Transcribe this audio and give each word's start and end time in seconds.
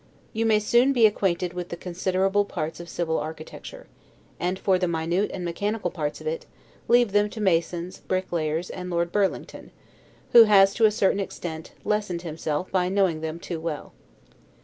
You 0.33 0.47
may 0.47 0.57
soon 0.57 0.93
be 0.93 1.05
acquainted 1.05 1.53
with 1.53 1.69
the 1.69 1.77
considerable 1.77 2.43
parts 2.43 2.79
of 2.79 2.89
civil 2.89 3.19
architecture; 3.19 3.85
and 4.39 4.57
for 4.57 4.79
the 4.79 4.87
minute 4.87 5.29
and 5.31 5.45
mechanical 5.45 5.91
parts 5.91 6.19
of 6.19 6.25
it, 6.25 6.47
leave 6.87 7.11
them 7.11 7.29
to 7.29 7.39
masons, 7.39 7.99
bricklayers, 7.99 8.71
and 8.71 8.89
Lord 8.89 9.11
Burlington, 9.11 9.69
who 10.31 10.45
has, 10.45 10.73
to 10.73 10.85
a 10.85 10.91
certain 10.91 11.19
extent, 11.19 11.73
lessened 11.85 12.23
himself 12.23 12.71
by 12.71 12.89
knowing 12.89 13.21
them 13.21 13.39
too 13.39 13.59
well. 13.59 13.93